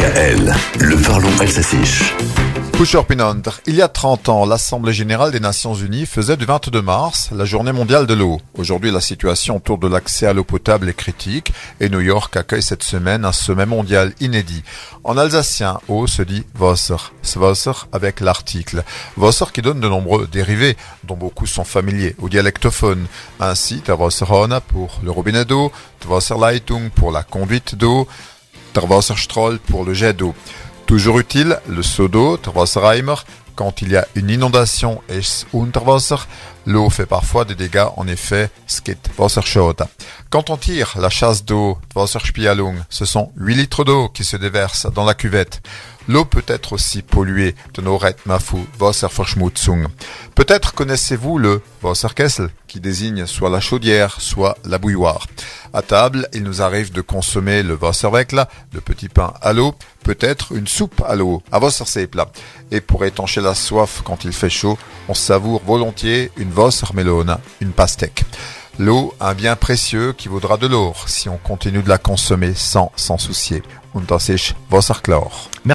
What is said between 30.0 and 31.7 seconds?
d'eau. Toujours utile,